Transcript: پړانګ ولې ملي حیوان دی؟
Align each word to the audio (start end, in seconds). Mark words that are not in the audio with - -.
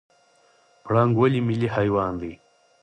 پړانګ 0.83 1.13
ولې 1.19 1.39
ملي 1.47 1.69
حیوان 1.75 2.13
دی؟ 2.21 2.33